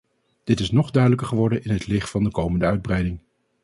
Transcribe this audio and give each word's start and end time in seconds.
Dit 0.43 0.59
is 0.59 0.71
nog 0.71 0.91
duidelijker 0.91 1.27
geworden 1.27 1.63
in 1.63 1.71
het 1.71 1.87
licht 1.87 2.09
van 2.09 2.23
de 2.23 2.31
komende 2.31 2.65
uitbreiding. 2.65 3.19